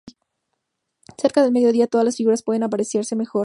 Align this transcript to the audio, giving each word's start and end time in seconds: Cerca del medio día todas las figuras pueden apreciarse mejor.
Cerca 1.15 1.43
del 1.43 1.51
medio 1.51 1.71
día 1.71 1.85
todas 1.85 2.03
las 2.05 2.17
figuras 2.17 2.41
pueden 2.41 2.63
apreciarse 2.63 3.15
mejor. 3.15 3.39